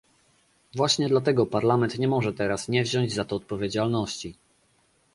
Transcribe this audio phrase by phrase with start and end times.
[0.75, 4.35] Właśnie dlatego Parlament nie może teraz nie wziąć za to odpowiedzialności